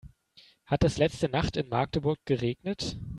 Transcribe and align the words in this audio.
Hat 0.65 0.83
es 0.83 0.97
letzte 0.97 1.29
Nacht 1.29 1.57
in 1.57 1.69
Magdeburg 1.69 2.17
geregnet? 2.25 2.97